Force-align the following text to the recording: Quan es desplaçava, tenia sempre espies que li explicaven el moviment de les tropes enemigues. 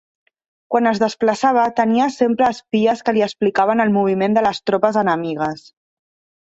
Quan 0.75 0.87
es 0.91 1.01
desplaçava, 1.03 1.65
tenia 1.81 2.07
sempre 2.15 2.49
espies 2.55 3.05
que 3.11 3.15
li 3.19 3.25
explicaven 3.29 3.87
el 3.87 3.95
moviment 4.01 4.41
de 4.41 4.47
les 4.51 4.65
tropes 4.73 5.01
enemigues. 5.07 5.67